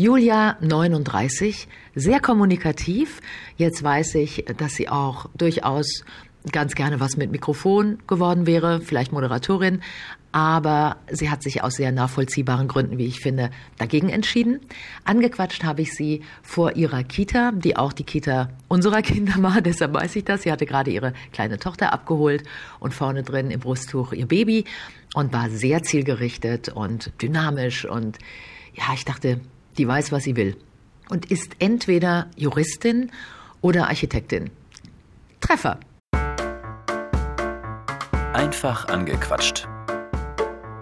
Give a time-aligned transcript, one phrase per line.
[0.00, 3.20] Julia, 39, sehr kommunikativ.
[3.58, 6.06] Jetzt weiß ich, dass sie auch durchaus
[6.52, 9.82] ganz gerne was mit Mikrofon geworden wäre, vielleicht Moderatorin,
[10.32, 14.60] aber sie hat sich aus sehr nachvollziehbaren Gründen, wie ich finde, dagegen entschieden.
[15.04, 19.92] Angequatscht habe ich sie vor ihrer Kita, die auch die Kita unserer Kinder war, deshalb
[19.92, 20.44] weiß ich das.
[20.44, 22.44] Sie hatte gerade ihre kleine Tochter abgeholt
[22.78, 24.64] und vorne drin im Brusttuch ihr Baby
[25.12, 28.16] und war sehr zielgerichtet und dynamisch und
[28.72, 29.40] ja, ich dachte,
[29.80, 30.58] die weiß, was sie will
[31.08, 33.10] und ist entweder Juristin
[33.62, 34.50] oder Architektin.
[35.40, 35.80] Treffer.
[38.34, 39.66] Einfach angequatscht.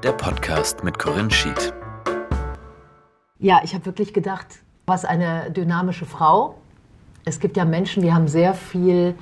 [0.02, 1.72] Der Podcast mit Corinne Schied.
[3.38, 4.46] Ja, ich habe wirklich gedacht,
[4.84, 6.58] was eine dynamische Frau.
[7.24, 9.14] Es gibt ja Menschen, die haben sehr viel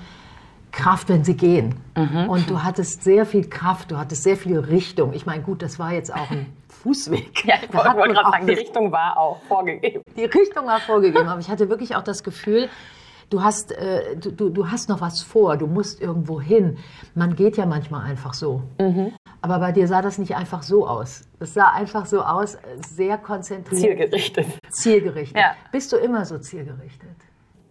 [0.73, 1.75] Kraft, wenn sie gehen.
[1.97, 2.29] Mhm.
[2.29, 5.13] Und du hattest sehr viel Kraft, du hattest sehr viel Richtung.
[5.13, 7.45] Ich meine, gut, das war jetzt auch ein Fußweg.
[7.47, 10.03] ja, ich wollte wollt gerade sagen, die Richtung war auch vorgegeben.
[10.17, 12.69] Die Richtung war vorgegeben, aber ich hatte wirklich auch das Gefühl,
[13.31, 16.79] du hast, äh, du, du hast noch was vor, du musst irgendwo hin.
[17.15, 18.63] Man geht ja manchmal einfach so.
[18.79, 19.13] Mhm.
[19.41, 21.23] Aber bei dir sah das nicht einfach so aus.
[21.39, 23.81] Es sah einfach so aus, sehr konzentriert.
[23.81, 24.47] Zielgerichtet.
[24.71, 25.41] Zielgerichtet.
[25.41, 25.53] Ja.
[25.73, 27.17] Bist du immer so zielgerichtet?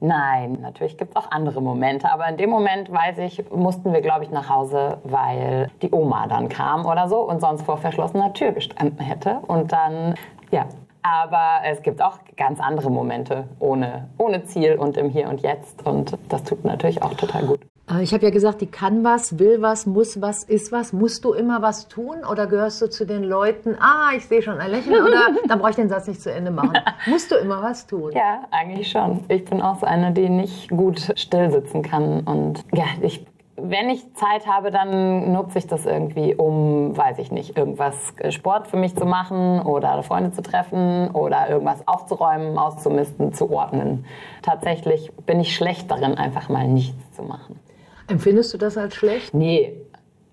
[0.01, 2.11] Nein, natürlich gibt es auch andere Momente.
[2.11, 6.27] Aber in dem Moment, weiß ich, mussten wir, glaube ich, nach Hause, weil die Oma
[6.27, 9.39] dann kam oder so und sonst vor verschlossener Tür gestanden hätte.
[9.47, 10.15] Und dann,
[10.51, 10.65] ja,
[11.01, 15.85] aber es gibt auch ganz andere Momente ohne, ohne Ziel und im Hier und Jetzt.
[15.85, 17.59] Und das tut natürlich auch total gut.
[17.89, 20.93] Äh, ich habe ja gesagt, die kann was, will was, muss was, ist was.
[20.93, 24.59] Musst du immer was tun oder gehörst du zu den Leuten, ah, ich sehe schon
[24.59, 26.73] ein Lächeln oder dann brauche ich den Satz nicht zu Ende machen.
[27.07, 28.11] Musst du immer was tun?
[28.13, 29.21] Ja, eigentlich schon.
[29.27, 33.25] Ich bin auch so eine, die nicht gut still sitzen kann und ja, ich
[33.57, 38.31] wenn ich Zeit habe, dann nutze ich das irgendwie, um, weiß ich nicht, irgendwas äh,
[38.31, 44.05] Sport für mich zu machen oder Freunde zu treffen oder irgendwas aufzuräumen, auszumisten, zu ordnen.
[44.41, 47.57] Tatsächlich bin ich schlecht darin, einfach mal nichts zu machen.
[48.07, 49.33] Empfindest du das als schlecht?
[49.33, 49.75] Nee,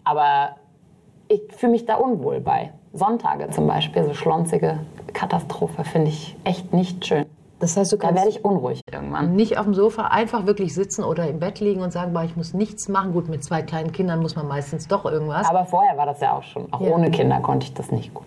[0.05, 0.57] aber
[1.29, 2.73] ich fühle mich da unwohl bei.
[2.93, 4.81] Sonntage zum Beispiel, so schlonzige
[5.15, 7.25] Katastrophe, finde ich echt nicht schön.
[7.63, 9.37] Das heißt, du kannst da werde ich unruhig irgendwann.
[9.37, 12.55] Nicht auf dem Sofa einfach wirklich sitzen oder im Bett liegen und sagen, ich muss
[12.55, 13.13] nichts machen.
[13.13, 15.49] Gut, mit zwei kleinen Kindern muss man meistens doch irgendwas.
[15.49, 16.73] Aber vorher war das ja auch schon.
[16.73, 16.91] Auch ja.
[16.91, 18.27] ohne Kinder konnte ich das nicht gut.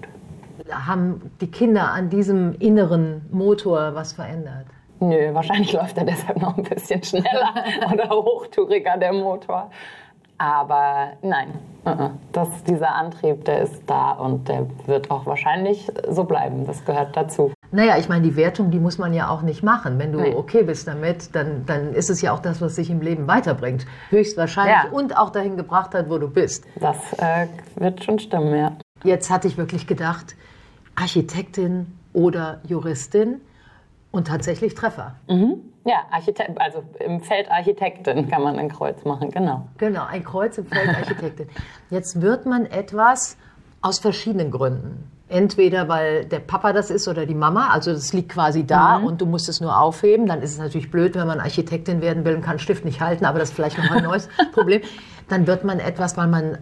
[0.71, 4.67] Haben die Kinder an diesem inneren Motor was verändert?
[5.05, 7.53] Nö, wahrscheinlich läuft er deshalb noch ein bisschen schneller
[7.93, 9.69] oder hochtouriger, der Motor.
[10.37, 11.53] Aber nein,
[11.85, 12.09] uh-uh.
[12.33, 16.65] das, dieser Antrieb, der ist da und der wird auch wahrscheinlich so bleiben.
[16.65, 17.53] Das gehört dazu.
[17.71, 19.97] Naja, ich meine, die Wertung, die muss man ja auch nicht machen.
[19.97, 20.35] Wenn du Nein.
[20.35, 23.85] okay bist damit, dann, dann ist es ja auch das, was dich im Leben weiterbringt.
[24.09, 24.89] Höchstwahrscheinlich ja.
[24.91, 26.65] und auch dahin gebracht hat, wo du bist.
[26.81, 28.73] Das äh, wird schon stimmen, ja.
[29.05, 30.35] Jetzt hatte ich wirklich gedacht,
[30.95, 33.39] Architektin oder Juristin
[34.15, 35.15] und tatsächlich Treffer.
[35.27, 35.57] Mhm.
[35.85, 39.67] Ja, Architekt, also im Feld Architektin kann man ein Kreuz machen, genau.
[39.77, 41.47] Genau, ein Kreuz im Feld Architektin.
[41.91, 43.37] Jetzt wird man etwas
[43.81, 45.11] aus verschiedenen Gründen.
[45.27, 49.05] Entweder weil der Papa das ist oder die Mama, also das liegt quasi da mhm.
[49.05, 50.25] und du musst es nur aufheben.
[50.25, 53.25] Dann ist es natürlich blöd, wenn man Architektin werden will und kann Stift nicht halten,
[53.25, 54.81] aber das ist vielleicht noch ein neues Problem.
[55.29, 56.59] Dann wird man etwas, weil man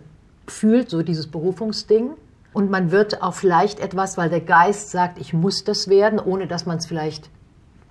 [0.47, 2.11] fühlt, so dieses Berufungsding.
[2.53, 6.45] Und man wird auch vielleicht etwas, weil der Geist sagt, ich muss das werden, ohne
[6.47, 7.29] dass man es vielleicht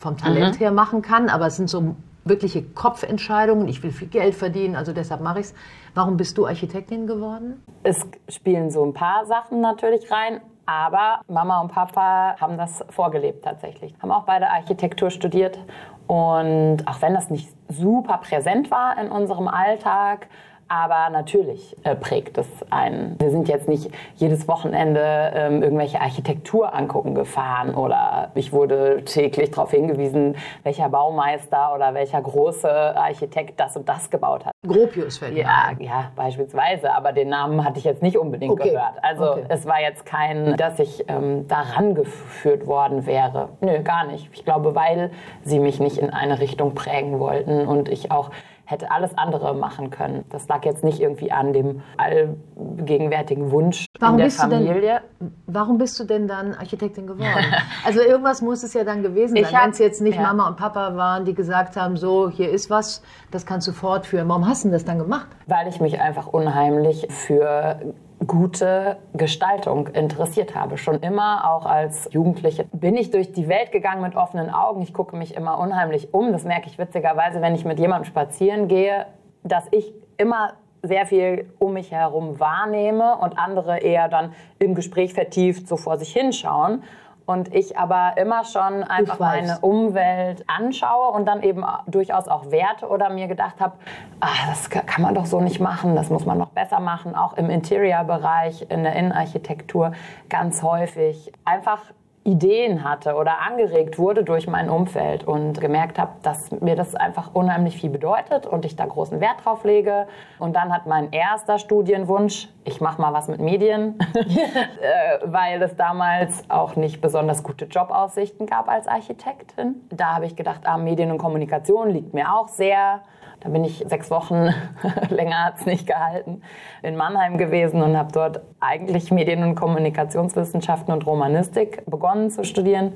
[0.03, 0.59] vom Talent mhm.
[0.59, 3.69] her machen kann, aber es sind so wirkliche Kopfentscheidungen.
[3.69, 5.55] Ich will viel Geld verdienen, also deshalb mache ich es.
[5.95, 7.63] Warum bist du Architektin geworden?
[7.83, 10.41] Es spielen so ein paar Sachen natürlich rein.
[10.65, 13.95] Aber Mama und Papa haben das vorgelebt tatsächlich.
[14.01, 15.59] Haben auch beide Architektur studiert.
[16.07, 20.29] Und auch wenn das nicht super präsent war in unserem Alltag,
[20.73, 23.17] aber natürlich äh, prägt es einen.
[23.21, 25.03] Wir sind jetzt nicht jedes Wochenende
[25.35, 32.23] ähm, irgendwelche Architektur angucken gefahren oder ich wurde täglich darauf hingewiesen, welcher Baumeister oder welcher
[32.23, 34.55] große Architekt das und das gebaut hat.
[34.67, 36.91] Gropius fällt ja, ja, beispielsweise.
[36.95, 38.71] Aber den Namen hatte ich jetzt nicht unbedingt okay.
[38.71, 38.95] gehört.
[39.03, 39.45] Also okay.
[39.51, 43.51] es war jetzt kein, dass ich ähm, daran geführt worden wäre.
[43.61, 44.31] Nö, gar nicht.
[44.33, 45.11] Ich glaube, weil
[45.43, 48.31] sie mich nicht in eine Richtung prägen wollten und ich auch
[48.65, 50.25] hätte alles andere machen können.
[50.31, 55.01] Das lag jetzt nicht irgendwie an dem allgegenwärtigen Wunsch warum in der Familie.
[55.21, 57.45] Denn, warum bist du denn dann Architektin geworden?
[57.85, 60.23] also irgendwas muss es ja dann gewesen sein, wenn es jetzt nicht ja.
[60.23, 64.29] Mama und Papa waren, die gesagt haben, so, hier ist was, das kannst du fortführen.
[64.29, 65.29] Warum hast du das dann gemacht?
[65.47, 67.95] Weil ich mich einfach unheimlich für
[68.27, 70.79] gute Gestaltung interessiert habe.
[70.79, 74.83] Schon immer, auch als Jugendliche, bin ich durch die Welt gegangen mit offenen Augen.
[74.83, 76.33] Ich gucke mich immer unheimlich um.
[76.33, 79.07] Das merke ich witzigerweise, wenn ich mit jemandem spazieren gehe,
[79.43, 85.15] dass ich immer sehr viel um mich herum wahrnehme und andere eher dann im Gespräch
[85.15, 86.83] vertieft so vor sich hinschauen.
[87.27, 92.89] Und ich aber immer schon einfach meine Umwelt anschaue und dann eben durchaus auch werte
[92.89, 93.75] oder mir gedacht habe,
[94.21, 97.35] ah, das kann man doch so nicht machen, das muss man noch besser machen, auch
[97.35, 99.93] im Interior-Bereich, in der Innenarchitektur
[100.29, 101.33] ganz häufig.
[101.45, 101.81] Einfach
[102.25, 107.35] Ideen hatte oder angeregt wurde durch mein Umfeld und gemerkt habe, dass mir das einfach
[107.35, 110.07] unheimlich viel bedeutet und ich da großen Wert drauf lege.
[110.39, 115.75] Und dann hat mein erster Studienwunsch, ich mache mal was mit Medien, äh, weil es
[115.75, 119.87] damals auch nicht besonders gute Jobaussichten gab als Architektin.
[119.91, 123.03] Da habe ich gedacht, ah, Medien und Kommunikation liegt mir auch sehr.
[123.43, 124.55] Da bin ich sechs Wochen,
[125.09, 126.43] länger hat es nicht gehalten,
[126.83, 132.93] in Mannheim gewesen und habe dort eigentlich Medien- und Kommunikationswissenschaften und Romanistik begonnen zu studieren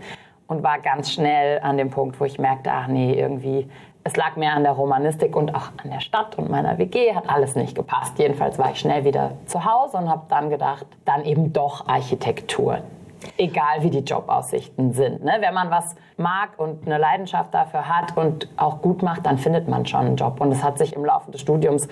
[0.46, 3.68] und war ganz schnell an dem Punkt, wo ich merkte, ach nee, irgendwie,
[4.04, 7.28] es lag mehr an der Romanistik und auch an der Stadt und meiner WG, hat
[7.28, 8.16] alles nicht gepasst.
[8.20, 12.78] Jedenfalls war ich schnell wieder zu Hause und habe dann gedacht, dann eben doch Architektur
[13.36, 15.24] egal wie die Jobaussichten sind.
[15.24, 15.36] Ne?
[15.40, 19.68] Wenn man was mag und eine Leidenschaft dafür hat und auch gut macht, dann findet
[19.68, 20.40] man schon einen Job.
[20.40, 21.88] Und es hat sich im Laufe des Studiums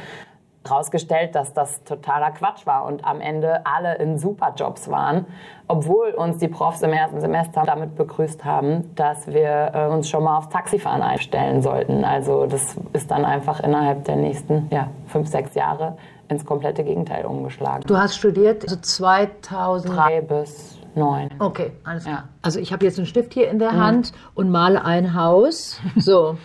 [0.66, 5.26] herausgestellt, dass das totaler Quatsch war und am Ende alle in Superjobs waren,
[5.68, 10.24] obwohl uns die Profs im ersten Semester damit begrüßt haben, dass wir äh, uns schon
[10.24, 12.04] mal aufs Taxifahren einstellen sollten.
[12.04, 15.96] Also das ist dann einfach innerhalb der nächsten ja, fünf, sechs Jahre
[16.28, 17.84] ins komplette Gegenteil umgeschlagen.
[17.86, 21.30] Du hast studiert also 2003 bis Neun.
[21.38, 22.16] Okay, alles klar.
[22.16, 22.28] Ja.
[22.42, 23.80] Also ich habe jetzt einen Stift hier in der mhm.
[23.80, 25.80] Hand und male ein Haus.
[25.96, 26.36] So,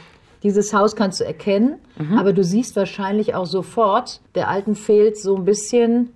[0.44, 2.18] dieses Haus kannst du erkennen, mhm.
[2.18, 6.14] aber du siehst wahrscheinlich auch sofort, der Alten fehlt so ein bisschen.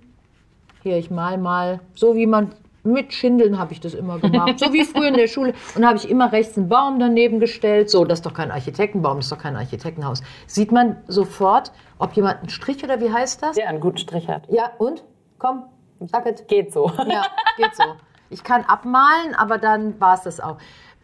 [0.82, 2.52] Hier, ich mal mal, so wie man
[2.84, 5.54] mit Schindeln habe ich das immer gemacht, so wie früher in der Schule.
[5.74, 7.88] Und habe ich immer rechts einen Baum daneben gestellt.
[7.90, 10.22] So, das ist doch kein Architektenbaum, das ist doch kein Architektenhaus.
[10.46, 13.56] Sieht man sofort, ob jemand einen Strich oder wie heißt das?
[13.56, 14.42] Ja, einen guten Strich hat.
[14.50, 15.02] Ja, und?
[15.38, 15.64] Komm,
[16.00, 16.46] sag es.
[16.46, 16.90] Geht so.
[17.08, 17.24] Ja,
[17.56, 17.84] geht so.
[18.34, 20.56] Ich kann abmalen, aber dann war es das auch.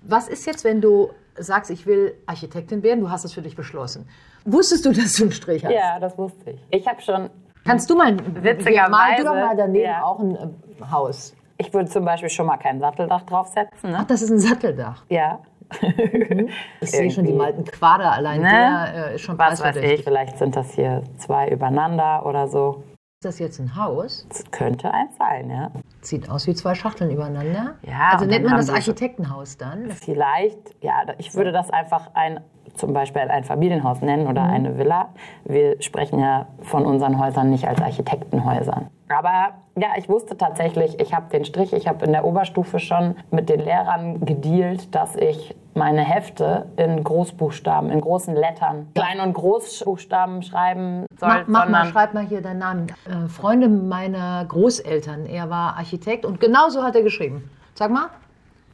[0.02, 3.00] Was ist jetzt, wenn du sagst, ich will Architektin werden?
[3.00, 4.08] Du hast es für dich beschlossen.
[4.44, 5.72] Wusstest du, dass du einen Strich hast?
[5.72, 6.60] Ja, das wusste ich.
[6.70, 7.30] Ich habe schon.
[7.64, 10.02] Kannst du mal witzigerweise mal, du doch mal daneben ja.
[10.02, 11.36] auch ein äh, Haus?
[11.56, 13.92] Ich würde zum Beispiel schon mal kein Satteldach draufsetzen.
[13.92, 13.98] Ne?
[14.00, 15.04] Ach, das ist ein Satteldach.
[15.08, 15.38] Ja.
[15.82, 16.48] Mhm.
[16.80, 18.40] Ich sehe schon die malten Quader allein.
[18.40, 18.48] Ne?
[18.48, 22.82] Der äh, ist schon Was weiß ich, vielleicht sind das hier zwei übereinander oder so.
[23.22, 24.26] Ist das jetzt ein Haus?
[24.30, 25.70] Das könnte eins sein, ja.
[26.00, 27.74] Sieht aus wie zwei Schachteln übereinander.
[27.82, 28.12] Ja.
[28.14, 29.90] Also nennt man das Architektenhaus dann?
[29.90, 32.40] Vielleicht, ja, ich würde das einfach ein,
[32.76, 34.50] zum Beispiel ein Familienhaus nennen oder mhm.
[34.50, 35.10] eine Villa.
[35.44, 38.88] Wir sprechen ja von unseren Häusern nicht als Architektenhäusern.
[39.10, 43.16] Aber ja, ich wusste tatsächlich, ich habe den Strich, ich habe in der Oberstufe schon
[43.30, 49.32] mit den Lehrern gedealt, dass ich meine Hefte in Großbuchstaben, in großen Lettern, Klein- und
[49.34, 51.28] Großbuchstaben schreiben soll.
[51.28, 52.86] Mach, mach mal, schreib mal hier deinen Namen.
[53.06, 57.50] Äh, Freunde meiner Großeltern, er war Architekt und genauso hat er geschrieben.
[57.74, 58.08] Sag mal.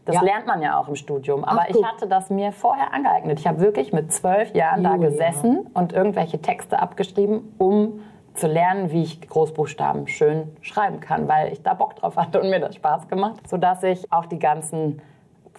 [0.07, 0.23] Das ja.
[0.23, 1.45] lernt man ja auch im Studium.
[1.45, 3.41] Aber Ach, ich hatte das mir vorher angeeignet.
[3.41, 4.97] Ich habe wirklich mit zwölf Jahren Julia.
[4.97, 8.01] da gesessen und irgendwelche Texte abgeschrieben, um
[8.35, 12.51] zu lernen, wie ich Großbuchstaben schön schreiben kann, weil ich da Bock drauf hatte und
[12.51, 15.03] mir das Spaß gemacht, sodass ich auch die ganzen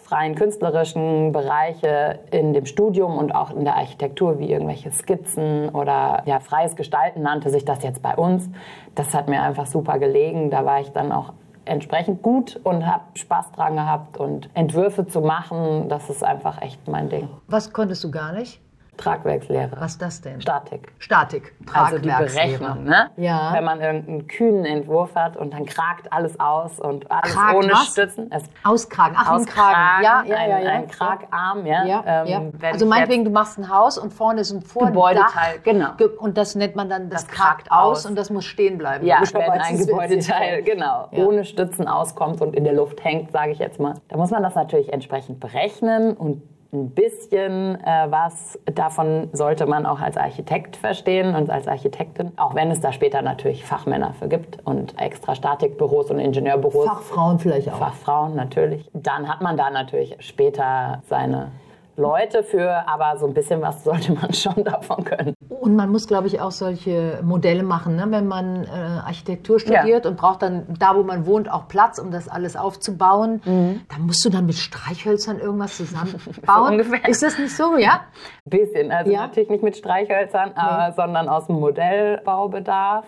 [0.08, 6.24] freien künstlerischen Bereiche in dem Studium und auch in der Architektur, wie irgendwelche Skizzen oder
[6.26, 8.50] ja, freies Gestalten nannte sich das jetzt bei uns.
[8.96, 10.50] Das hat mir einfach super gelegen.
[10.50, 11.34] Da war ich dann auch
[11.66, 16.88] entsprechend gut und habe Spaß dran gehabt und Entwürfe zu machen, das ist einfach echt
[16.88, 17.28] mein Ding.
[17.48, 18.62] Was konntest du gar nicht?
[18.98, 19.72] Tragwerkslehre.
[19.80, 20.42] Was ist das denn?
[20.42, 20.92] Statik.
[21.00, 21.54] Statik.
[21.74, 23.10] Also die Berechnung, ne?
[23.18, 23.54] Ja.
[23.54, 27.72] Wenn man irgendeinen kühnen Entwurf hat und dann kragt alles aus und alles Kragt ohne
[27.72, 27.88] was?
[27.88, 28.30] Stützen.
[28.32, 29.16] Es Auskragen.
[29.18, 29.74] Ach, Auskragen.
[29.74, 30.04] Kragen.
[30.04, 30.70] Ja, ja, ein, ja, ja.
[30.72, 31.86] ein Kragarm, ja.
[31.86, 32.28] Ja, Ähm,
[32.62, 32.70] ja.
[32.72, 34.90] Also meinetwegen, du machst ein Haus und vorne ist ein Vordach.
[34.92, 35.94] Gebäudeteil, genau.
[35.98, 38.06] Ge- Und das nennt man dann, das, Das kragt aus aus.
[38.06, 39.06] und das muss stehen bleiben.
[39.06, 41.26] Ja, wenn ein Gebäudeteil, genau, Ja.
[41.26, 43.94] ohne Stützen auskommt und in der Luft hängt, sage ich jetzt mal.
[44.10, 46.42] Da muss man das natürlich entsprechend berechnen und
[46.74, 52.56] ein bisschen äh, was davon sollte man auch als Architekt verstehen und als Architektin, auch
[52.56, 56.86] wenn es da später natürlich Fachmänner für gibt und extra Statikbüros und Ingenieurbüros.
[56.86, 57.78] Fachfrauen vielleicht auch.
[57.78, 58.90] Fachfrauen natürlich.
[58.94, 61.52] Dann hat man da natürlich später seine
[61.98, 65.34] Leute für, aber so ein bisschen was sollte man schon davon können.
[65.50, 68.06] Und man muss, glaube ich, auch solche Modelle machen, ne?
[68.10, 72.12] wenn man äh, Architektur studiert und braucht dann da, wo man wohnt, auch Platz, um
[72.12, 73.42] das alles aufzubauen.
[73.90, 76.72] Da musst du dann mit Streichhölzern irgendwas zusammenbauen.
[76.72, 77.08] ungefähr.
[77.10, 78.02] Ist das nicht so, ja?
[78.46, 79.22] Bisschen, also Ja?
[79.22, 83.06] natürlich nicht mit Streichhölzern, aber, sondern aus dem Modellbaubedarf.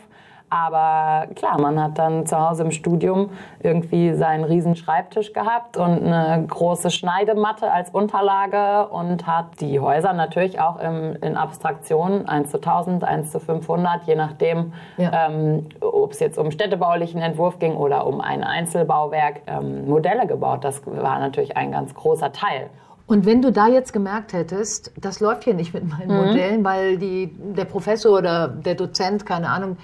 [0.50, 3.30] Aber klar, man hat dann zu Hause im Studium
[3.62, 10.14] irgendwie seinen riesen Schreibtisch gehabt und eine große Schneidematte als Unterlage und hat die Häuser
[10.14, 15.28] natürlich auch im, in Abstraktionen 1 zu 1000, 1 zu 500, je nachdem, ja.
[15.28, 20.64] ähm, ob es jetzt um städtebaulichen Entwurf ging oder um ein Einzelbauwerk, ähm, Modelle gebaut.
[20.64, 22.70] Das war natürlich ein ganz großer Teil.
[23.06, 26.28] Und wenn du da jetzt gemerkt hättest, das läuft hier nicht mit meinen mhm.
[26.28, 29.78] Modellen, weil die, der Professor oder der Dozent, keine Ahnung,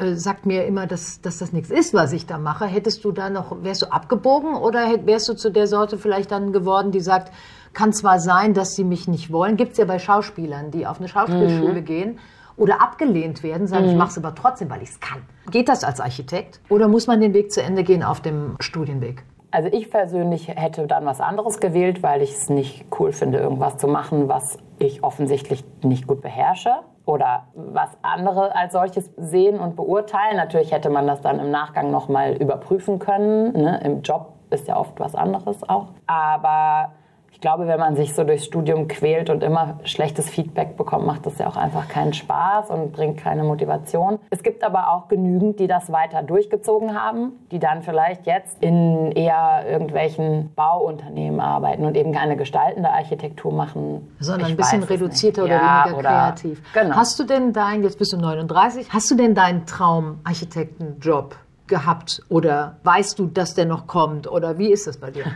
[0.00, 2.66] äh, sagt mir immer, dass, dass das nichts ist, was ich da mache.
[2.66, 6.52] Hättest du da noch, wärst du abgebogen oder wärst du zu der Sorte vielleicht dann
[6.52, 7.32] geworden, die sagt,
[7.72, 10.98] kann zwar sein, dass sie mich nicht wollen, gibt es ja bei Schauspielern, die auf
[10.98, 11.84] eine Schauspielschule mhm.
[11.84, 12.18] gehen
[12.56, 13.90] oder abgelehnt werden, sagen, mhm.
[13.90, 15.22] ich mache es aber trotzdem, weil ich es kann.
[15.50, 19.24] Geht das als Architekt oder muss man den Weg zu Ende gehen auf dem Studienweg?
[19.52, 23.78] Also ich persönlich hätte dann was anderes gewählt, weil ich es nicht cool finde, irgendwas
[23.78, 26.70] zu machen, was ich offensichtlich nicht gut beherrsche
[27.10, 30.36] oder was andere als solches sehen und beurteilen.
[30.36, 33.52] Natürlich hätte man das dann im Nachgang nochmal überprüfen können.
[33.52, 33.80] Ne?
[33.84, 35.88] Im Job ist ja oft was anderes auch.
[36.06, 36.92] Aber
[37.40, 41.24] ich glaube, wenn man sich so durchs Studium quält und immer schlechtes Feedback bekommt, macht
[41.24, 44.18] das ja auch einfach keinen Spaß und bringt keine Motivation.
[44.28, 49.10] Es gibt aber auch genügend, die das weiter durchgezogen haben, die dann vielleicht jetzt in
[49.12, 54.14] eher irgendwelchen Bauunternehmen arbeiten und eben keine gestaltende Architektur machen.
[54.18, 56.62] Sondern ich ein bisschen reduzierter oder ja, weniger oder kreativ.
[56.74, 56.94] Genau.
[56.94, 61.36] Hast du denn dein, jetzt bist du 39, hast du denn deinen Traumarchitektenjob
[61.70, 65.24] gehabt oder weißt du, dass der noch kommt oder wie ist das bei dir?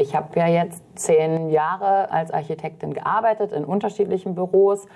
[0.00, 4.86] Ich habe ja jetzt zehn Jahre als Architektin gearbeitet in unterschiedlichen Büros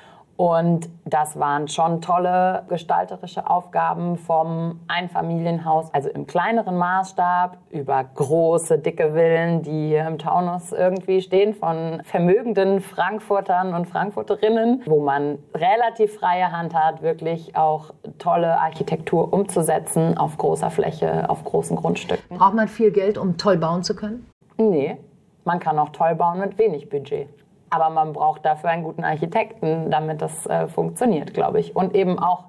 [0.42, 8.80] und das waren schon tolle gestalterische Aufgaben vom Einfamilienhaus, also im kleineren Maßstab, über große,
[8.80, 15.38] dicke Villen, die hier im Taunus irgendwie stehen, von vermögenden Frankfurtern und Frankfurterinnen, wo man
[15.54, 22.36] relativ freie Hand hat, wirklich auch tolle Architektur umzusetzen auf großer Fläche, auf großen Grundstücken.
[22.36, 24.26] Braucht man viel Geld, um toll bauen zu können?
[24.56, 24.96] Nee,
[25.44, 27.28] man kann auch toll bauen mit wenig Budget.
[27.72, 31.74] Aber man braucht dafür einen guten Architekten, damit das äh, funktioniert, glaube ich.
[31.74, 32.44] Und eben auch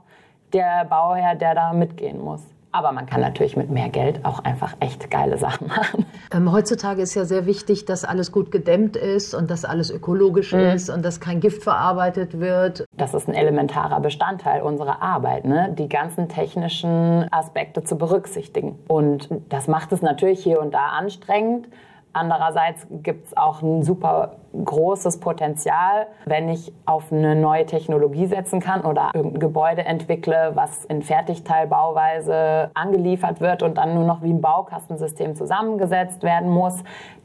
[0.52, 2.42] der Bauherr, der da mitgehen muss.
[2.74, 6.06] Aber man kann natürlich mit mehr Geld auch einfach echt geile Sachen machen.
[6.34, 10.52] Ähm, heutzutage ist ja sehr wichtig, dass alles gut gedämmt ist und dass alles ökologisch
[10.52, 10.60] mhm.
[10.60, 12.84] ist und dass kein Gift verarbeitet wird.
[12.98, 15.74] Das ist ein elementarer Bestandteil unserer Arbeit, ne?
[15.78, 18.78] die ganzen technischen Aspekte zu berücksichtigen.
[18.90, 21.70] Und das macht es natürlich hier und da anstrengend.
[22.14, 28.60] Andererseits gibt es auch ein super großes Potenzial, wenn ich auf eine neue Technologie setzen
[28.60, 34.32] kann oder irgendein Gebäude entwickle, was in Fertigteilbauweise angeliefert wird und dann nur noch wie
[34.32, 36.84] ein Baukastensystem zusammengesetzt werden muss.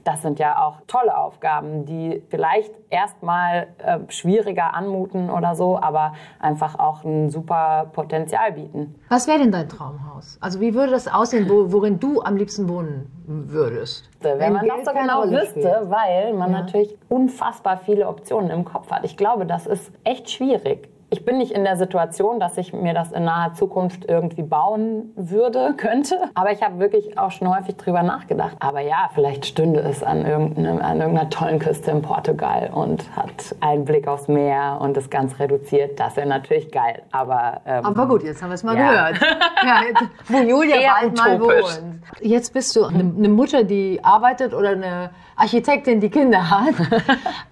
[0.09, 6.15] Das sind ja auch tolle Aufgaben, die vielleicht erstmal äh, schwieriger anmuten oder so, aber
[6.41, 8.95] einfach auch ein super Potenzial bieten.
[9.11, 10.39] Was wäre denn dein Traumhaus?
[10.41, 14.09] Also wie würde das aussehen, wo, worin du am liebsten wohnen würdest?
[14.23, 15.91] Wenn, Wenn man Geld das so genau wüsste, spielt.
[15.91, 16.61] weil man ja.
[16.61, 19.05] natürlich unfassbar viele Optionen im Kopf hat.
[19.05, 22.93] Ich glaube, das ist echt schwierig ich bin nicht in der Situation, dass ich mir
[22.93, 26.19] das in naher Zukunft irgendwie bauen würde, könnte.
[26.35, 28.57] Aber ich habe wirklich auch schon häufig drüber nachgedacht.
[28.61, 33.57] Aber ja, vielleicht stünde es an, irgendeiner, an irgendeiner tollen Küste in Portugal und hat
[33.61, 35.99] einen Blick aufs Meer und ist ganz reduziert.
[35.99, 37.03] Das wäre natürlich geil.
[37.11, 39.11] Aber, ähm, Aber gut, jetzt haben wir es mal ja.
[39.11, 39.21] gehört.
[39.65, 39.81] ja,
[40.29, 41.81] wo Julia Eher bald mal wohnt.
[42.21, 46.75] Jetzt bist du eine, eine Mutter, die arbeitet oder eine Architektin, die Kinder hat.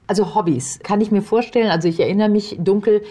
[0.09, 1.69] Also Hobbys kann ich mir vorstellen.
[1.69, 3.03] Also ich erinnere mich dunkel,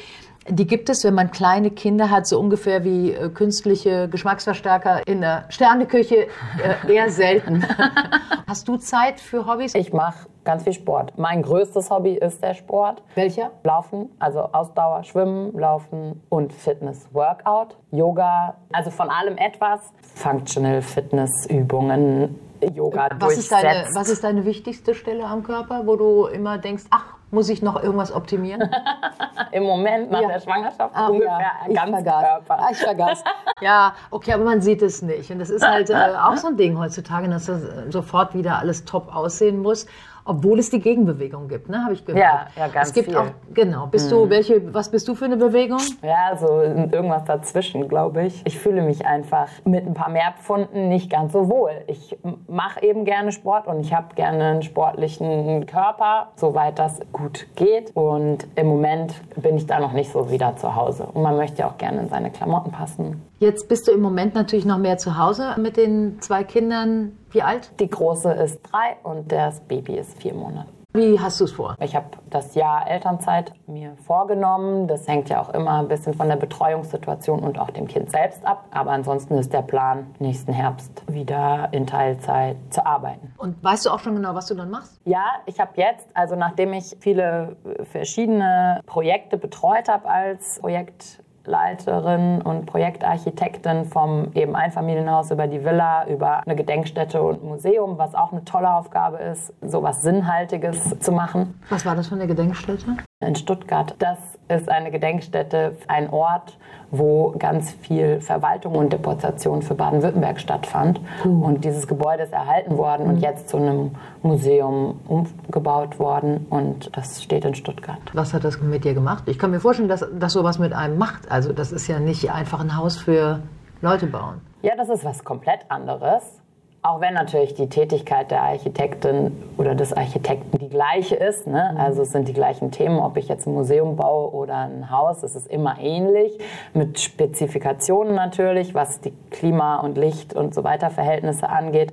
[0.48, 5.22] die gibt es, wenn man kleine Kinder hat, so ungefähr wie äh, künstliche Geschmacksverstärker in
[5.22, 7.66] der Sterneküche, äh, eher selten.
[8.48, 9.74] Hast du Zeit für Hobbys?
[9.74, 11.18] Ich mache ganz viel Sport.
[11.18, 13.02] Mein größtes Hobby ist der Sport.
[13.16, 13.52] Welcher?
[13.64, 19.92] Laufen, also Ausdauer, Schwimmen, Laufen und Fitness, Workout, Yoga, also von allem etwas.
[20.14, 22.40] Functional Fitness Übungen,
[22.74, 26.84] Yoga was ist, deine, was ist deine wichtigste Stelle am Körper, wo du immer denkst,
[26.92, 28.70] ach, muss ich noch irgendwas optimieren?
[29.52, 30.28] Im Moment nach ja.
[30.28, 31.74] der Schwangerschaft Ach, ungefähr ja.
[31.74, 32.24] ganz vergaß.
[32.24, 32.60] Körper.
[32.60, 33.24] Ah, ich vergaß.
[33.62, 35.32] ja, okay, aber man sieht es nicht.
[35.32, 38.60] Und das ist halt äh, auch so ein Ding heutzutage, dass das äh, sofort wieder
[38.60, 39.86] alles top aussehen muss
[40.26, 42.22] obwohl es die Gegenbewegung gibt, ne, habe ich gehört.
[42.22, 43.18] Ja, ja, ganz Es gibt viel.
[43.18, 43.86] auch, genau.
[43.88, 44.16] Bist mhm.
[44.16, 45.80] du, welche, was bist du für eine Bewegung?
[46.02, 48.42] Ja, so irgendwas dazwischen, glaube ich.
[48.46, 51.72] Ich fühle mich einfach mit ein paar Mehrpfunden nicht ganz so wohl.
[51.88, 52.18] Ich
[52.48, 57.96] mache eben gerne Sport und ich habe gerne einen sportlichen Körper, soweit das gut geht.
[57.96, 61.08] Und im Moment bin ich da noch nicht so wieder zu Hause.
[61.14, 63.22] Und man möchte ja auch gerne in seine Klamotten passen.
[63.40, 67.12] Jetzt bist du im Moment natürlich noch mehr zu Hause mit den zwei Kindern.
[67.32, 67.72] Wie alt?
[67.80, 70.70] Die große ist drei und das Baby ist vier Monate.
[70.96, 71.76] Wie hast du es vor?
[71.82, 74.88] Ich habe das Jahr Elternzeit mir vorgenommen.
[74.88, 78.46] Das hängt ja auch immer ein bisschen von der Betreuungssituation und auch dem Kind selbst
[78.46, 78.64] ab.
[78.72, 83.34] Aber ansonsten ist der Plan, nächsten Herbst wieder in Teilzeit zu arbeiten.
[83.36, 85.02] Und weißt du auch schon genau, was du dann machst?
[85.04, 87.58] Ja, ich habe jetzt, also nachdem ich viele
[87.92, 96.08] verschiedene Projekte betreut habe als Projekt Leiterin und Projektarchitektin vom eben Einfamilienhaus über die Villa,
[96.08, 101.60] über eine Gedenkstätte und Museum, was auch eine tolle Aufgabe ist, sowas Sinnhaltiges zu machen.
[101.70, 102.98] Was war das für eine Gedenkstätte?
[103.22, 103.96] In Stuttgart.
[104.00, 106.58] Das ist eine Gedenkstätte, ein Ort,
[106.92, 111.02] wo ganz viel Verwaltung und Deportation für Baden-Württemberg stattfand.
[111.24, 111.42] Mhm.
[111.42, 116.46] Und dieses Gebäude ist erhalten worden und jetzt zu einem Museum umgebaut worden.
[116.50, 118.00] Und das steht in Stuttgart.
[118.14, 119.24] Was hat das mit dir gemacht?
[119.28, 121.32] Ich kann mir vorstellen, dass das sowas mit einem macht.
[121.32, 123.42] Also das ist ja nicht einfach ein Haus für
[123.82, 124.42] Leute bauen.
[124.62, 126.42] Ja, das ist was komplett anderes.
[126.86, 131.48] Auch wenn natürlich die Tätigkeit der Architektin oder des Architekten die gleiche ist.
[131.48, 131.72] Ne?
[131.74, 131.80] Mhm.
[131.80, 135.24] Also es sind die gleichen Themen, ob ich jetzt ein Museum baue oder ein Haus,
[135.24, 136.38] es ist immer ähnlich,
[136.76, 141.92] mit Spezifikationen natürlich, was die Klima- und Licht- und so weiter Verhältnisse angeht.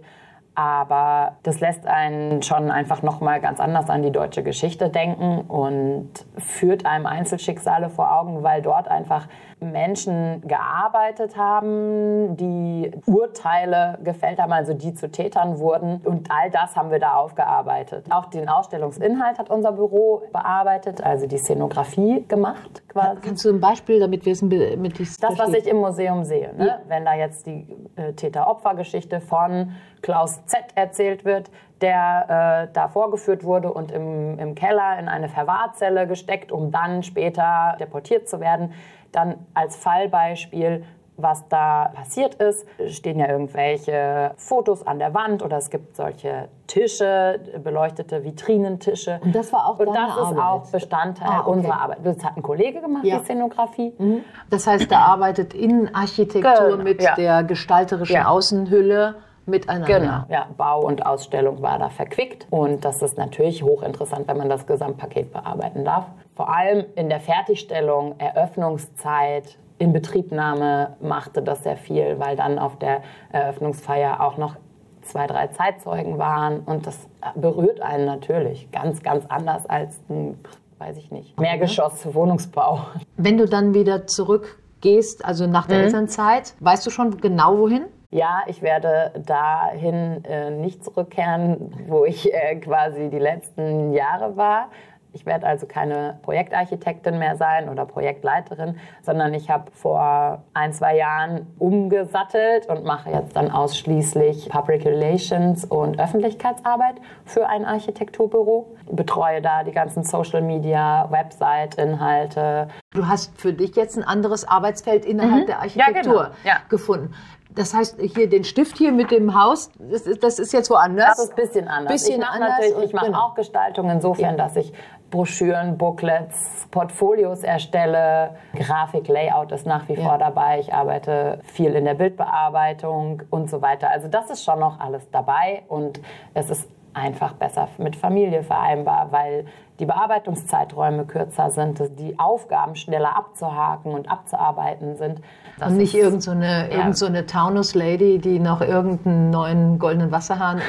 [0.55, 6.11] Aber das lässt einen schon einfach nochmal ganz anders an die deutsche Geschichte denken und
[6.37, 9.29] führt einem Einzelschicksale vor Augen, weil dort einfach
[9.63, 16.01] Menschen gearbeitet haben, die Urteile gefällt haben, also die zu Tätern wurden.
[16.05, 18.07] Und all das haben wir da aufgearbeitet.
[18.11, 23.21] Auch den Ausstellungsinhalt hat unser Büro bearbeitet, also die Szenografie gemacht quasi.
[23.23, 26.55] Kannst du ein Beispiel, damit wir es mit Das, was ich im Museum sehe.
[26.55, 26.67] Ne?
[26.67, 26.79] Ja.
[26.89, 27.67] Wenn da jetzt die
[27.97, 34.55] äh, Täter-Opfer-Geschichte von Klaus Z erzählt wird, der äh, da vorgeführt wurde und im, im
[34.55, 38.75] Keller in eine Verwahrzelle gesteckt, um dann später deportiert zu werden
[39.13, 40.85] dann als Fallbeispiel
[41.19, 42.67] was da passiert ist.
[42.89, 49.21] Stehen ja irgendwelche Fotos an der Wand oder es gibt solche Tische, beleuchtete Vitrinentische.
[49.23, 51.51] Und das war auch Und das ist auch Bestandteil ah, okay.
[51.51, 51.99] unserer Arbeit.
[52.03, 53.19] Das hat ein Kollege gemacht, ja.
[53.19, 53.93] die Szenografie.
[53.99, 54.25] Mhm.
[54.49, 56.83] Das heißt, der arbeitet in Architektur genau.
[56.83, 57.15] mit ja.
[57.15, 58.27] der gestalterischen ja.
[58.27, 59.87] Außenhülle miteinander.
[59.87, 64.49] Genau, ja, Bau und Ausstellung war da verquickt und das ist natürlich hochinteressant, wenn man
[64.49, 72.19] das Gesamtpaket bearbeiten darf vor allem in der Fertigstellung, Eröffnungszeit, Inbetriebnahme machte das sehr viel,
[72.19, 74.57] weil dann auf der Eröffnungsfeier auch noch
[75.03, 80.39] zwei, drei Zeitzeugen waren und das berührt einen natürlich ganz, ganz anders als ein,
[80.79, 82.87] weiß ich nicht, Mehrgeschoss-Wohnungsbau.
[83.17, 85.85] Wenn du dann wieder zurückgehst, also nach der mhm.
[85.85, 87.85] Elternzeit, weißt du schon genau wohin?
[88.12, 94.68] Ja, ich werde dahin äh, nicht zurückkehren, wo ich äh, quasi die letzten Jahre war,
[95.14, 100.96] ich werde also keine Projektarchitektin mehr sein oder Projektleiterin, sondern ich habe vor ein, zwei
[100.96, 108.75] Jahren umgesattelt und mache jetzt dann ausschließlich Public Relations und Öffentlichkeitsarbeit für ein Architekturbüro.
[108.90, 112.68] Betreue da die ganzen Social Media, Website-Inhalte.
[112.90, 115.46] Du hast für dich jetzt ein anderes Arbeitsfeld innerhalb mhm.
[115.46, 116.35] der Architektur ja, genau.
[116.44, 116.57] ja.
[116.68, 117.14] gefunden.
[117.55, 121.17] Das heißt, hier den Stift hier mit dem Haus, das ist, das ist jetzt woanders.
[121.17, 121.93] Das ist ein bisschen anders.
[121.93, 123.19] Bisschen ich mache natürlich, ich mache genau.
[123.19, 124.45] auch Gestaltung insofern, ja.
[124.45, 124.73] dass ich
[125.11, 128.37] Broschüren, Booklets, Portfolios erstelle.
[128.55, 130.03] Grafik, Layout ist nach wie ja.
[130.03, 130.61] vor dabei.
[130.61, 133.91] Ich arbeite viel in der Bildbearbeitung und so weiter.
[133.91, 136.01] Also das ist schon noch alles dabei und
[136.33, 139.46] es ist einfach besser mit Familie vereinbar, weil
[139.78, 145.20] die Bearbeitungszeiträume kürzer sind, die Aufgaben schneller abzuhaken und abzuarbeiten sind.
[145.59, 146.78] Das und nicht irgendeine so ja.
[146.78, 150.61] irgend so Taunus-Lady, die noch irgendeinen neuen goldenen Wasserhahn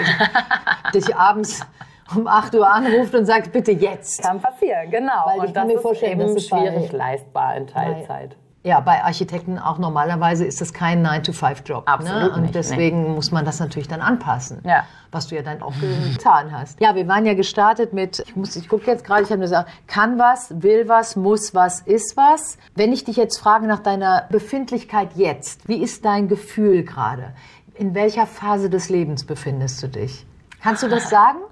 [0.93, 1.65] dich abends
[2.15, 4.23] um 8 Uhr anruft und sagt, bitte jetzt.
[4.23, 5.25] Kann passieren, genau.
[5.25, 8.35] Weil und das mir vorstellen, ist eben schwierig leistbar in Teilzeit.
[8.65, 11.83] Ja, bei Architekten auch normalerweise ist das kein 9-to-5-Job.
[11.85, 12.21] Absolut.
[12.21, 12.31] Ne?
[12.31, 13.09] Und nicht, deswegen nee.
[13.09, 14.61] muss man das natürlich dann anpassen.
[14.63, 14.85] Ja.
[15.11, 15.73] Was du ja dann auch
[16.13, 16.79] getan hast.
[16.79, 19.49] Ja, wir waren ja gestartet mit, ich, muss, ich gucke jetzt gerade, ich habe nur
[19.49, 22.57] gesagt, kann was, will was, muss was, ist was.
[22.73, 27.33] Wenn ich dich jetzt frage nach deiner Befindlichkeit jetzt, wie ist dein Gefühl gerade?
[27.75, 30.25] In welcher Phase des Lebens befindest du dich?
[30.61, 31.39] Kannst du das sagen?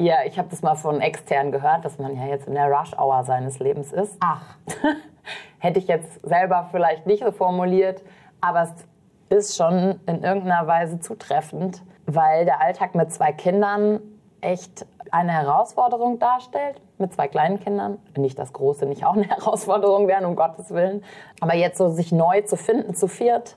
[0.00, 3.24] Ja, ich habe das mal von extern gehört, dass man ja jetzt in der Rush-Hour
[3.24, 4.16] seines Lebens ist.
[4.20, 4.42] Ach.
[5.58, 8.02] Hätte ich jetzt selber vielleicht nicht so formuliert,
[8.40, 8.74] aber es
[9.38, 14.00] ist schon in irgendeiner Weise zutreffend, weil der Alltag mit zwei Kindern
[14.40, 16.80] echt eine Herausforderung darstellt.
[16.98, 17.98] Mit zwei kleinen Kindern.
[18.16, 21.04] Nicht, dass große nicht auch eine Herausforderung wären, um Gottes Willen.
[21.40, 23.56] Aber jetzt so sich neu zu finden, zu viert,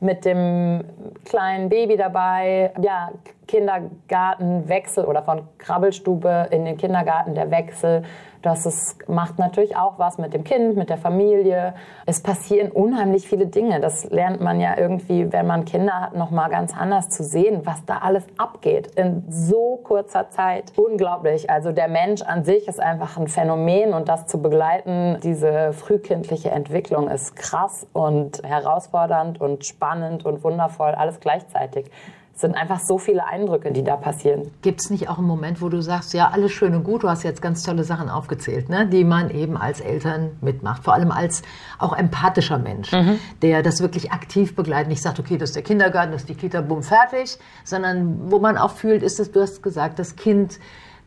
[0.00, 0.84] mit dem
[1.24, 3.10] kleinen Baby dabei, ja,
[3.50, 8.04] Kindergartenwechsel oder von Krabbelstube in den Kindergarten der Wechsel
[8.42, 11.74] das ist, macht natürlich auch was mit dem Kind, mit der Familie.
[12.06, 13.80] Es passieren unheimlich viele Dinge.
[13.80, 17.60] Das lernt man ja irgendwie, wenn man Kinder hat, noch mal ganz anders zu sehen,
[17.64, 20.72] was da alles abgeht in so kurzer Zeit.
[20.76, 21.50] Unglaublich.
[21.50, 26.50] Also der Mensch an sich ist einfach ein Phänomen und das zu begleiten, diese frühkindliche
[26.50, 31.90] Entwicklung ist krass und herausfordernd und spannend und wundervoll, alles gleichzeitig
[32.40, 34.50] sind einfach so viele Eindrücke, die da passieren.
[34.62, 37.08] Gibt es nicht auch einen Moment, wo du sagst, ja, alles schön und gut, du
[37.08, 41.10] hast jetzt ganz tolle Sachen aufgezählt, ne, die man eben als Eltern mitmacht, vor allem
[41.10, 41.42] als
[41.78, 43.18] auch empathischer Mensch, mhm.
[43.42, 46.34] der das wirklich aktiv begleitet, nicht sagt, okay, das ist der Kindergarten, das ist die
[46.34, 50.58] Kita, bumm, fertig, sondern wo man auch fühlt, ist es, du hast gesagt, das Kind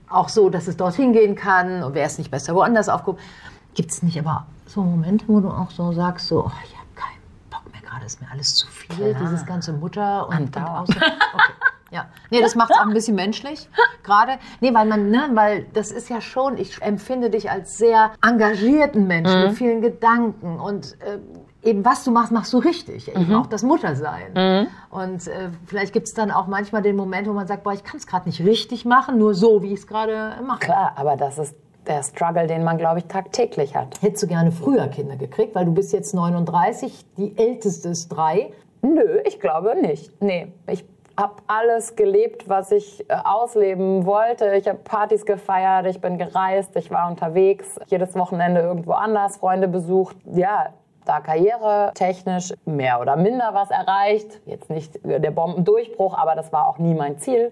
[0.09, 3.19] auch so, dass es dorthin gehen kann und wäre es nicht besser woanders aufgehoben.
[3.73, 6.79] Gibt es nicht aber so Momente, wo du auch so sagst, so, oh, ja,
[7.93, 9.21] gerade ist mir alles zu viel, Klar.
[9.21, 10.95] dieses ganze Mutter und, und Außen.
[10.95, 11.53] Okay.
[11.91, 13.69] Ja, nee, das macht es auch ein bisschen menschlich.
[14.03, 18.13] Gerade, nee, weil man, ne, weil das ist ja schon, ich empfinde dich als sehr
[18.25, 19.47] engagierten Menschen mhm.
[19.49, 21.19] mit vielen Gedanken und äh,
[21.61, 23.09] eben was du machst, machst du richtig.
[23.09, 23.35] Eben mhm.
[23.35, 24.33] auch das Muttersein.
[24.33, 24.67] Mhm.
[24.89, 27.83] Und äh, vielleicht gibt es dann auch manchmal den Moment, wo man sagt, boah, ich
[27.83, 30.61] kann es gerade nicht richtig machen, nur so, wie ich es gerade mache.
[30.61, 31.55] Klar, aber das ist
[31.87, 34.01] der Struggle, den man, glaube ich, tagtäglich hat.
[34.01, 38.51] Hättest du gerne früher Kinder gekriegt, weil du bist jetzt 39, die älteste ist drei?
[38.81, 40.21] Nö, ich glaube nicht.
[40.21, 44.55] Nee, ich habe alles gelebt, was ich äh, ausleben wollte.
[44.55, 49.67] Ich habe Partys gefeiert, ich bin gereist, ich war unterwegs, jedes Wochenende irgendwo anders, Freunde
[49.67, 50.15] besucht.
[50.25, 50.73] Ja,
[51.05, 54.39] da Karriere technisch mehr oder minder was erreicht.
[54.45, 57.51] Jetzt nicht der Bombendurchbruch, aber das war auch nie mein Ziel.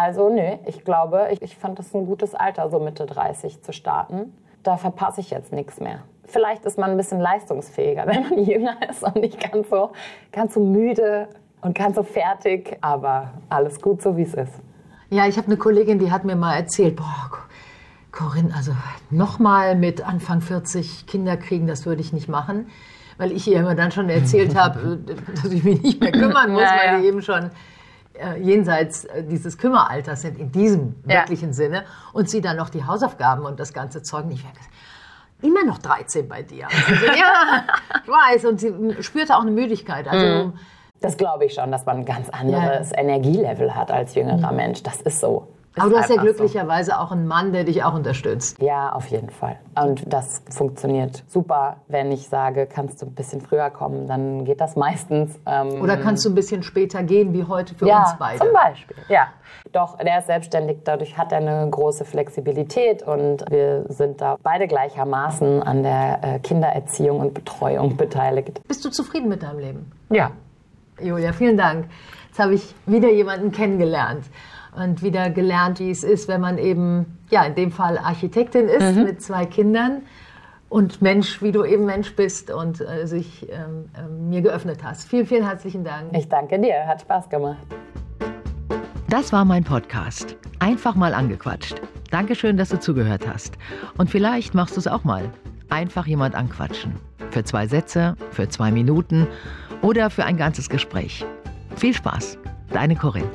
[0.00, 3.72] Also nee, ich glaube, ich, ich fand das ein gutes Alter, so Mitte 30 zu
[3.72, 4.32] starten.
[4.62, 6.04] Da verpasse ich jetzt nichts mehr.
[6.24, 9.90] Vielleicht ist man ein bisschen leistungsfähiger, wenn man jünger ist und nicht ganz so,
[10.30, 11.28] ganz so müde
[11.62, 12.78] und ganz so fertig.
[12.80, 14.52] Aber alles gut, so wie es ist.
[15.10, 17.30] Ja, ich habe eine Kollegin, die hat mir mal erzählt, boah,
[18.12, 18.72] Corinne, also
[19.10, 22.68] nochmal mit Anfang 40 Kinder kriegen, das würde ich nicht machen.
[23.16, 25.00] Weil ich ihr immer dann schon erzählt habe,
[25.42, 27.00] dass ich mich nicht mehr kümmern muss, ja, weil ja.
[27.00, 27.50] die eben schon äh,
[28.38, 31.20] jenseits äh, dieses Kümmeralters sind, in diesem ja.
[31.20, 34.54] wirklichen Sinne, und sie dann noch die Hausaufgaben und das ganze Zeug nicht weg.
[35.40, 36.66] Immer noch 13 bei dir.
[36.88, 37.64] Also, ja,
[38.02, 38.44] ich weiß.
[38.46, 40.08] Und sie spürte auch eine Müdigkeit.
[40.08, 40.52] Also, mhm.
[41.00, 42.98] Das glaube ich schon, dass man ein ganz anderes ja.
[42.98, 44.56] Energielevel hat als jüngerer mhm.
[44.56, 44.82] Mensch.
[44.82, 45.46] Das ist so.
[45.80, 46.96] Aber du hast ja glücklicherweise so.
[46.96, 48.60] auch einen Mann, der dich auch unterstützt.
[48.60, 49.58] Ja, auf jeden Fall.
[49.80, 51.76] Und das funktioniert super.
[51.88, 55.38] Wenn ich sage, kannst du ein bisschen früher kommen, dann geht das meistens.
[55.46, 58.38] Ähm Oder kannst du ein bisschen später gehen, wie heute für ja, uns beide?
[58.38, 59.28] Zum Beispiel, ja.
[59.72, 64.66] Doch, der ist selbstständig, dadurch hat er eine große Flexibilität und wir sind da beide
[64.66, 68.66] gleichermaßen an der äh, Kindererziehung und Betreuung beteiligt.
[68.66, 69.92] Bist du zufrieden mit deinem Leben?
[70.10, 70.30] Ja.
[71.00, 71.86] Julia, vielen Dank.
[72.28, 74.24] Jetzt habe ich wieder jemanden kennengelernt
[74.76, 78.96] und wieder gelernt, wie es ist, wenn man eben, ja, in dem Fall Architektin ist
[78.96, 79.04] mhm.
[79.04, 80.02] mit zwei Kindern
[80.68, 85.08] und Mensch, wie du eben Mensch bist und äh, sich ähm, äh, mir geöffnet hast.
[85.08, 86.14] Vielen, vielen herzlichen Dank.
[86.16, 87.66] Ich danke dir, hat Spaß gemacht.
[89.08, 90.36] Das war mein Podcast.
[90.58, 91.80] Einfach mal angequatscht.
[92.10, 93.56] Dankeschön, dass du zugehört hast.
[93.96, 95.30] Und vielleicht machst du es auch mal.
[95.70, 96.94] Einfach jemand anquatschen.
[97.30, 99.26] Für zwei Sätze, für zwei Minuten
[99.82, 101.24] oder für ein ganzes Gespräch.
[101.76, 102.38] Viel Spaß.
[102.70, 103.30] Deine Corinne.